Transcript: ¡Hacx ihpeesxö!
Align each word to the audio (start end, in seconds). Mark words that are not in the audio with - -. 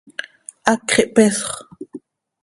¡Hacx 0.71 0.89
ihpeesxö! 1.01 1.53